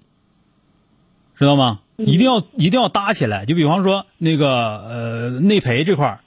[1.38, 1.80] 知道吗？
[1.98, 3.46] 一定要一定要搭起来。
[3.46, 6.20] 就比方说那个呃内培这块儿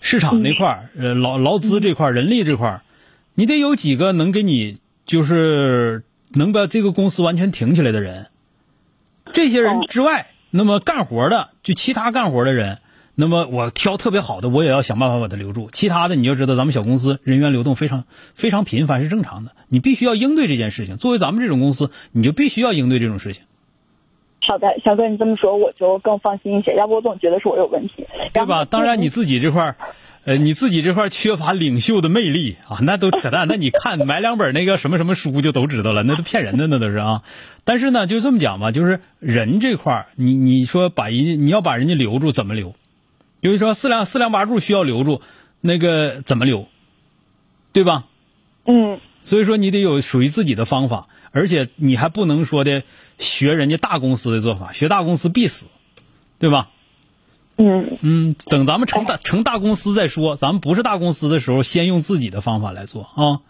[0.00, 2.82] 市场那块儿呃劳劳资这块儿人力这块儿
[3.34, 8.28] 你得有几个能给你，就是能把这个公司完全挺起来的人。
[9.32, 12.78] 这些人之外，那么干活的，就其他干活的人，
[13.20, 15.70] 那么我挑特别好的，我也要想办法把他留住。
[15.72, 20.98] 其他的，你就知道咱们小公司人员流动非常非常频繁是正常的，你必须要应对这件事情。
[20.98, 23.42] 作为咱们这种公司，你就必须要应对这种事情。
[24.46, 26.76] 好的，小哥，你这么说我就更放心一些。
[26.76, 28.64] 要不我总觉得是我有问题，对吧？
[28.64, 29.76] 当然你自己这块儿。
[30.24, 33.48] 呃，你自己这块缺乏领袖的魅力啊， 那都扯淡。
[33.48, 37.22] 那你看买两本那个什么什么书就都知道了，那都骗人的，那都是啊。
[37.64, 42.74] 但是呢，就这么讲吧，就是人这块你你说把人你要把人家留住，怎么留？
[43.40, 45.20] 比如说四两四两八柱需要留住，
[45.60, 46.66] 那个怎么留？
[47.72, 48.04] 对吧？
[48.64, 49.00] 嗯。
[49.24, 52.82] 所以说你得有属于自己的方法，而且你还不能说的
[53.18, 55.66] 学人家大公司的做法，学大公司必死，
[56.38, 56.70] 对吧？
[57.58, 63.40] 嗯嗯，等咱们成大成大公司再说，咱们不是大公司的时候，先用自己的方法来做啊。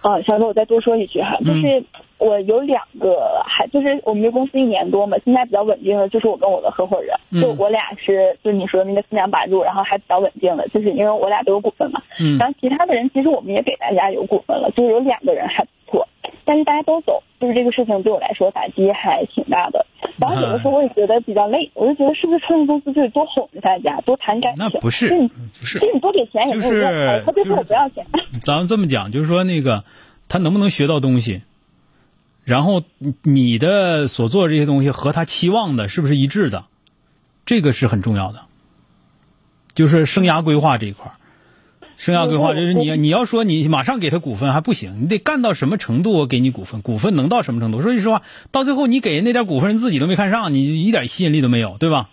[0.00, 1.84] 啊，小哥，我再多说一句哈，就是
[2.18, 12.02] 我有两个还就是我们这公司一年多嘛，现在比较稳定的就是我跟我的合伙人，就我俩是就你说的那个四两把入，然后还比较稳定的，就是因为我俩都有股份嘛。
[12.18, 12.36] 嗯。
[12.38, 16.08] 然后其他的人其实我们也给大家有股份了，就是有两个人还不错，
[16.44, 19.86] 但是大家都走，就是这个事情对我来说打击还挺大的。
[20.18, 24.64] 然后有的时候我也觉得比较累，我就觉得是不是创业公司就得多哄着大家，多谈感情？
[24.64, 28.04] 那不是，不是，就是你多给钱也没有用，他就说我不要钱。
[28.42, 29.84] 咱们这么讲，就是说那个。
[30.30, 31.40] 他能不能学到东西？
[32.48, 32.82] 然后
[33.22, 36.64] 你的所做的这些东西和他期望的是不是一致的？
[37.44, 38.40] 这个是很重要的。
[39.74, 41.12] 就是生涯规划这一块
[41.98, 46.80] 生涯规划就是你你要说你马上给他股份还不行，你得干到什么程度我给你股份？
[46.80, 47.82] 股份能到什么程度？
[47.82, 52.08] 说句实话，到最后你给人那点股份，人自己都没看上，你一点吸引力都没有，对吧？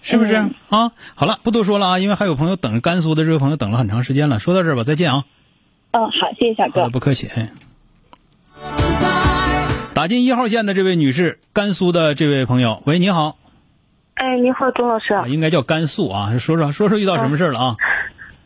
[0.00, 0.36] 是不是
[0.68, 0.92] 啊？
[1.16, 4.38] 好了，不多说了啊，因为还有朋友等着甘肃的这位朋友等了很长时间了。
[4.38, 5.24] 说到这儿吧，再见啊。
[5.90, 6.88] 嗯，好，谢谢小哥。
[6.88, 7.28] 不客气。
[9.98, 13.36] 打进一号线的这位女士，甘肃的这位朋友，喂，你好。
[14.14, 15.12] 哎，你好，钟老师。
[15.26, 17.76] 应该叫甘肃啊，说说说说遇到什么事了啊？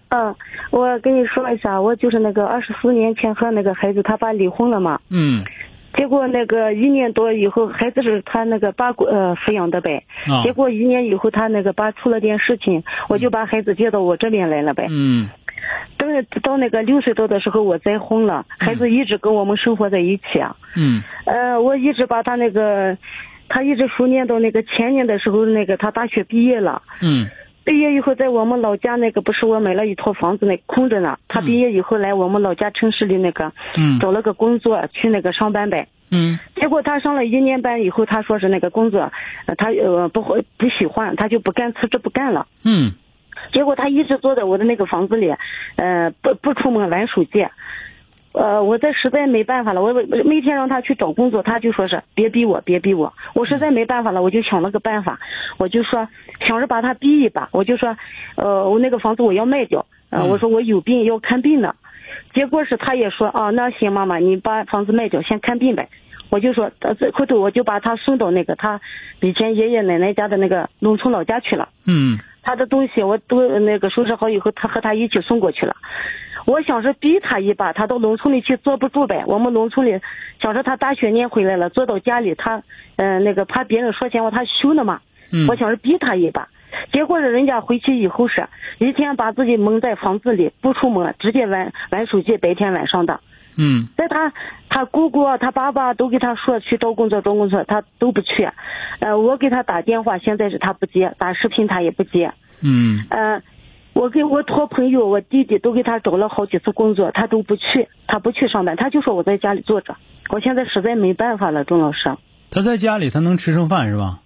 [0.08, 0.34] 嗯，
[0.70, 4.98] 我跟你说一下，我就是那个二十四年前和那个孩子他爸离婚了嘛。
[5.10, 5.44] 嗯。
[5.94, 10.04] 结果那个一年多以后，孩子是他那个爸呃抚养的呗。
[10.30, 10.42] 啊。
[10.44, 14.86] 结果一年以后，他那个爸出了点事情，我就把孩子接到我这边来了呗。
[14.88, 15.28] 嗯。
[15.98, 16.08] 等
[16.42, 20.56] 到那个六岁多的时候，我再婚了，孩子一直跟我们生活在一起啊。
[20.76, 21.02] 嗯。
[21.24, 22.96] 呃，我一直把他那个，
[23.48, 26.82] 他一直熟念到那个前年的时候，那个他大学毕业了。
[27.02, 27.28] 嗯。
[27.64, 31.16] 毕业以后，在我们老家那个不是我买了一套房子，那空着呢。
[31.28, 35.86] 他毕业以后来我们老家城市里那个，嗯，找了个工作去那个上班呗。
[36.10, 36.36] 嗯。
[36.56, 39.12] 结果他上了一年班以后，他说是那个工作，
[39.58, 42.48] 他呃不会不喜欢，他就不干辞职不干了。
[42.64, 42.90] 嗯。
[43.52, 45.32] 结果他一直坐在我的那个房子里，
[45.76, 47.46] 呃，不不出门玩手机，
[48.34, 49.92] 呃，我这实在没办法了，我
[50.24, 55.20] 每天让他去找工作，他就说是别逼我，别逼我，我实在没办法了，我就想了个办法，
[55.58, 56.08] 我就说
[56.46, 57.96] 想着把他逼一把，我就说，
[58.36, 61.74] 呃，我那个房子我要卖掉，呃，我说我有病要看病呢，
[62.32, 65.88] 结果是他也说，啊，那行妈妈，你把房子卖掉先看病呗，
[66.30, 68.80] 我就说，呃，后头我就把他送到那个他
[69.20, 72.18] 以前爷爷奶奶家的那个农村老家去了，嗯。
[72.44, 75.76] 他的东西我都那个收拾好以后，他和他一起送过去了。
[76.46, 79.24] 我想着逼他一把，他到农村里去坐不住呗。
[79.26, 80.00] 我们农村里
[80.40, 82.62] 想着他大学念回来了，坐到家里他
[82.96, 85.00] 嗯那个怕别人说闲话，他羞呢嘛。
[85.30, 86.48] 嗯我想着逼他一把，
[86.92, 88.46] 结果是人家回去以后是
[88.78, 93.20] 一天把自己蒙在房子里不出门，直接玩玩手机，白天晚上的。
[93.56, 94.32] 嗯，在他
[94.68, 98.48] 他姑姑他爸爸都给他说去找工作找工作，他都不去。
[99.00, 102.32] 呃，我给他打电话，现在是他不接，打视频他也不接。
[102.62, 103.04] 嗯。
[103.10, 103.40] 呃，
[103.94, 109.96] 我给我托朋友，我弟弟都给他找了好几次工作，他都不去，他不去上班，他就说我在家里坐着。
[110.30, 112.16] 我现在实在没办法了，钟老师。
[112.50, 114.20] 他在家里他能吃上饭是吧？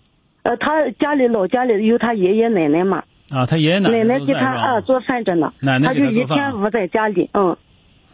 [0.45, 3.03] 呃，他家里老家里有他爷爷奶奶嘛。
[3.31, 5.53] 啊，他爷爷奶奶奶奶给他啊做饭着呢。
[5.61, 7.57] 奶奶他就一天不在家里，嗯。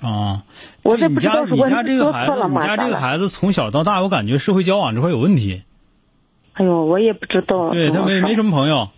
[0.00, 0.42] 啊，
[0.82, 5.62] 我这不知道你家这个孩子，你家这个孩子从小到大，我感觉社会交往这块有问题。
[6.54, 7.70] 哎呦，我也不知道。
[7.70, 8.88] 对他没没什么朋友。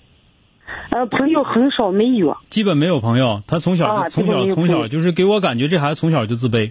[0.91, 2.37] 呃，朋友很少，没有。
[2.51, 6.71] 基本没有朋友，他从小从小从小就是给我感觉这孩子从小就自卑。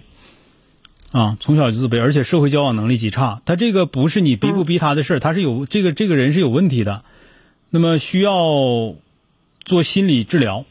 [1.12, 3.40] 啊，从小就自卑，而且社会交往能力极差。
[3.44, 7.04] 他这个不是你逼不逼他的事儿，他是有这个这个人是有问题的，
[7.70, 8.34] 那么需要
[9.64, 10.64] 做心理治疗。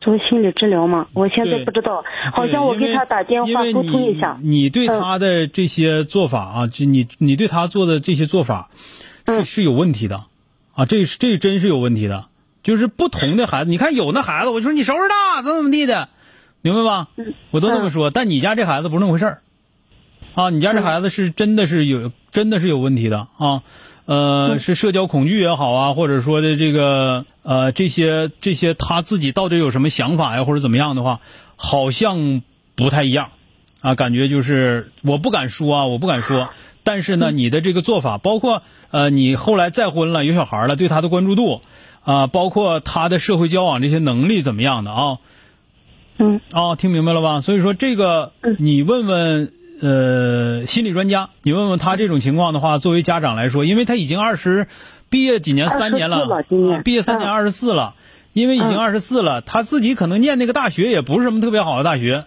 [0.00, 1.08] 做心理治疗吗？
[1.14, 4.38] 我现在不知道，好像我给他打电话沟通一下。
[4.42, 8.68] 你对他的这些做法啊，就你你对他做的这些做法，
[9.26, 10.24] 是是有问题的，
[10.74, 12.26] 啊，这是这真是有问题的。
[12.62, 16.08] 就是不同的孩子，你看有那孩子，我就说你收拾他，怎么怎么地的，
[16.62, 17.08] 明白吧？
[17.50, 18.10] 我都这么说。
[18.10, 19.42] 但你家这孩子不是那么回事儿，
[20.34, 23.62] 啊，你家这孩子是真的是有真的是有问题的啊。
[24.06, 31.20] 呃，是社交恐惧也好啊，或者说的这个呃这些这些他自己到底有什么想法呀，或者怎么样的话，
[31.56, 32.40] 好像
[32.76, 33.28] 不太一样，
[33.82, 36.48] 啊，感觉就是我不敢说啊，我不敢说。
[36.82, 38.62] 但是呢，你的这个做法，包括
[38.94, 41.62] 呃你后来再婚了，有小孩了，对他的关注度
[42.04, 45.18] 啊，包括他的社会交往这些能力怎么样的啊？
[46.18, 46.40] 嗯。
[46.52, 47.40] 啊，听明白了吧？
[47.40, 49.52] 所以说这个，你问问。
[49.82, 54.68] 呃，心理专家，你问问他这种情况的话，作为家长来说，因为他已经二十，
[55.10, 56.44] 毕业几年三年了，
[56.84, 57.94] 毕业三年二十四了，
[58.32, 62.24] 因为已经二十四了，他自己可能念那个大学也不是什么特别好的大学。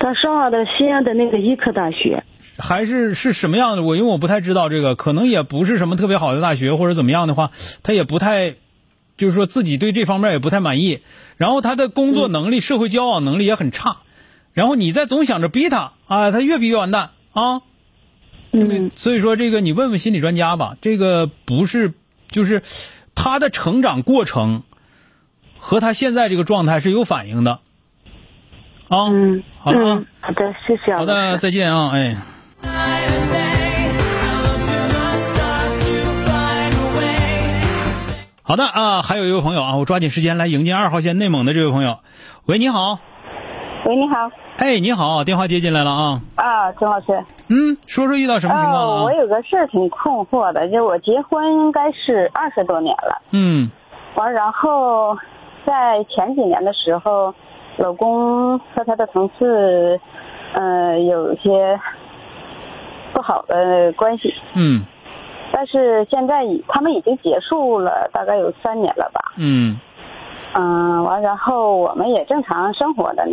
[0.00, 2.24] 他上的西安的那个医科大学。
[2.58, 3.82] 还是是什么样的？
[3.82, 8.56] 我因为我不太知道这个，可能也不是什么特别好的大学或者怎么样的话，他也不太，
[9.16, 11.00] 就是说自己对这方面也不太满意。
[11.36, 13.98] 然后他的工作能力、社会交往能力也很差。
[14.52, 17.62] 然后你再总想着逼他啊，他越逼越完蛋啊。
[18.52, 21.94] 嗯，所以说这个你问问心理专家吧，这个不是
[22.30, 22.62] 就是
[23.14, 24.64] 他的成长过程
[25.56, 27.60] 和他现在这个状态是有反应的。
[28.88, 30.94] 啊，嗯，好了啊，好的，谢谢。
[30.96, 32.16] 好的，再见啊，哎。
[38.50, 41.98] 好的啊，还有一位朋友啊，我抓紧时间来迎接二号线内蒙的这位朋友。
[42.46, 42.98] 喂，你好。
[43.86, 44.28] 喂，你好。
[44.56, 46.20] 哎，你好，电话接进来了啊。
[46.34, 47.24] 啊，陈老师。
[47.46, 53.22] 嗯，说说遇到什么情况了、我有个事儿挺困惑的，就我结婚应该是二十多年了。
[53.30, 53.70] 嗯。
[54.16, 55.16] 完，然后
[55.64, 57.32] 在前几年的时候。
[57.76, 59.98] 老公和他的同事，
[60.54, 61.80] 嗯，有一些
[63.12, 64.34] 不好的关系。
[64.54, 64.84] 嗯。
[65.50, 69.32] 但是现在已他们已经结束了，大概有三年了吧。
[69.36, 69.78] 嗯。
[70.54, 73.26] 嗯，完然后我们也正常生活的，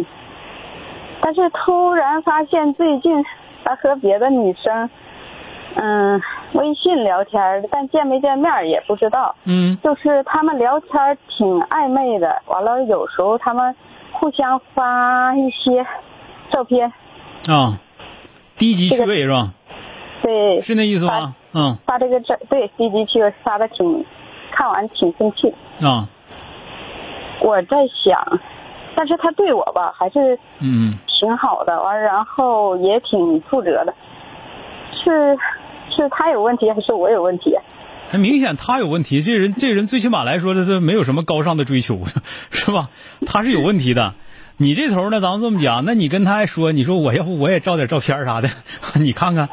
[1.22, 3.26] 但是突然发现最近
[3.64, 4.90] 他和别的女生，
[5.76, 6.22] 嗯，
[6.54, 9.36] 微信聊天，但见没见面也不知道。
[9.46, 9.78] 嗯。
[9.84, 13.76] 就是他们聊天挺暧昧的，完了有时候他们。
[14.20, 15.86] 互相发一些
[16.50, 16.92] 照片
[17.48, 17.78] 啊，
[18.58, 19.54] 低级趣味是吧？
[20.28, 21.36] 对，是那意思吗？
[21.54, 24.06] 嗯，发这个照对低级趣味发的挺，
[24.52, 25.54] 看完挺生气
[25.86, 26.10] 啊。
[27.42, 28.40] 我在想，
[28.94, 33.94] 但是他对我吧还是嗯挺好的，完然后也挺负责的，
[35.02, 35.38] 是
[35.96, 37.56] 是他有问题还是我有问题？
[38.12, 42.00] 那明显他有问题，这人这人最起码来说，这是没有什么高尚的追求，
[42.52, 42.90] 是吧？
[43.26, 44.14] 他是有问题的。
[44.60, 48.50] 你这头呢，咱们这么讲，那你跟他还说，你说我要不我也照点照片啥的，
[49.00, 49.48] 你看看。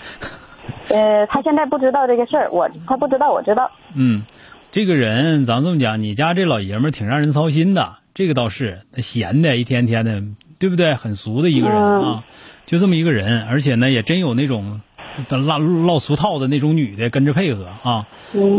[0.88, 3.70] 呃，他现在不知道这个事儿，我他不知道，我知道。
[3.94, 4.22] 嗯，
[4.70, 10.22] 这个人咱们这么讲，你家这老爷们儿挺让人操心的，这个倒是，他闲的，一天天的，
[10.58, 10.94] 对不对？
[10.94, 12.24] 很俗的一个人啊，
[12.66, 14.80] 就这么一个人，而且呢，也真有那种。
[15.28, 18.08] 唠唠俗套的那种女的跟着配合啊，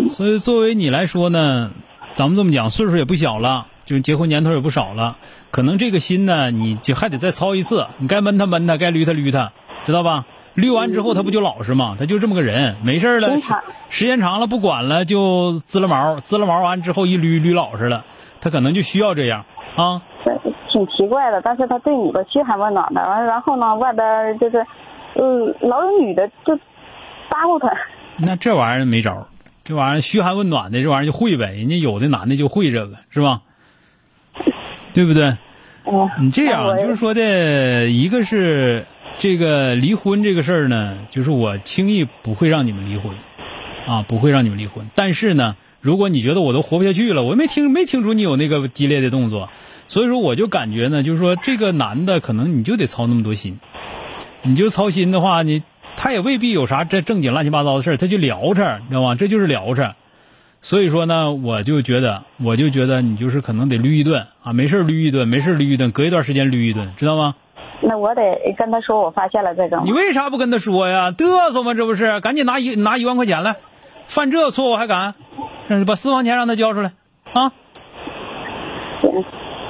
[0.10, 1.72] 所以作为你来说呢，
[2.14, 5.18] 咱们这么讲，岁数也不小了，就是结婚年头也不少了，
[5.52, 9.52] 可能这个心呢，你就还得再操一次，你该闷他闷他，该捋他捋他，
[9.86, 10.26] 知道吧？
[10.56, 11.96] 捋完之后他不就老实吗？
[12.00, 13.30] 他就这么个人，没事了，
[13.90, 18.06] 时间长了不管了就滋了毛，滋了毛完之后一捋捋老实了，
[18.42, 19.46] 他可能就需要这样
[19.76, 20.02] 啊。
[20.72, 24.66] 挺奇怪的，但是他对你的嘘寒问暖的，完然后呢，外边就是。
[25.18, 26.54] 嗯，老有女的就
[27.30, 27.72] 搭咕他。
[28.18, 29.26] 那这玩意儿没招
[29.64, 31.54] 这玩意儿嘘寒问暖的，这玩意儿就会呗。
[31.54, 33.40] 人家有的男的就会这个，是吧？
[34.94, 35.38] 对不对？
[35.86, 36.10] 嗯。
[36.20, 38.86] 你这样就是说的，一个是
[39.18, 43.14] 这个离婚这个事儿呢，就是我轻易不会让你们离婚，
[43.88, 44.88] 啊，不会让你们离婚。
[44.94, 49.50] 但是呢，如果你觉得我都活不下去了，我没听没听出你有那个激烈的动作，
[49.88, 53.60] 所以说我就感觉呢，就是说这个男的可能你就得操那么多心。
[54.44, 55.64] 你就操心的话，你
[55.96, 59.16] 他也未必有啥这正经乱七八糟的事，他就聊着，你知道吗？
[59.16, 59.96] 这就是聊着。
[60.62, 67.36] 所以说呢，我就觉得，我就觉得你就是可能得捋一顿啊，没事捋一顿，没事捋一顿，隔一段时间捋一顿，知道吗？
[67.82, 68.22] 那我得
[68.58, 69.80] 跟他说，我发现了这个。
[69.84, 71.12] 你为啥不跟他说呀？
[71.12, 71.74] 嘚瑟吗？
[71.74, 72.20] 这不是？
[72.22, 73.58] 赶紧拿一拿一万块钱来，
[74.08, 75.16] 犯这错误还敢？
[75.88, 76.92] 把私房钱让他交出来
[77.34, 77.52] 啊！
[79.02, 79.12] 行，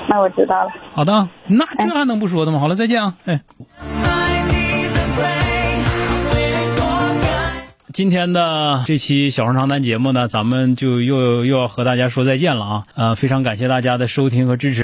[0.09, 0.69] 那我知道了。
[0.91, 2.59] 好的，那这还能不说的吗？
[2.59, 3.15] 好了，再见啊！
[3.25, 3.41] 哎。
[7.93, 12.83] 今天的这期小声长谈节目呢，咱们就又又要和大家说再见了啊！
[12.95, 14.83] 呃，非常感谢大家的收听和支持。